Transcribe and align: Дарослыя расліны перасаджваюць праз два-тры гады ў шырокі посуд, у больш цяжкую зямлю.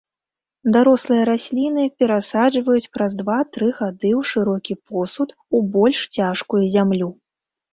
Дарослыя 0.75 1.23
расліны 1.29 1.83
перасаджваюць 2.03 2.91
праз 2.97 3.11
два-тры 3.21 3.67
гады 3.81 4.09
ў 4.21 4.31
шырокі 4.33 4.73
посуд, 4.87 5.29
у 5.59 5.63
больш 5.77 5.99
цяжкую 6.17 6.63
зямлю. 6.79 7.09